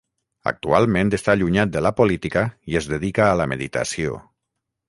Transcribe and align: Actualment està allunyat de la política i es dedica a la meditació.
Actualment 0.51 1.11
està 1.17 1.35
allunyat 1.37 1.75
de 1.75 1.83
la 1.87 1.93
política 2.01 2.43
i 2.73 2.81
es 2.81 2.91
dedica 2.97 3.29
a 3.29 3.37
la 3.43 3.49
meditació. 3.53 4.19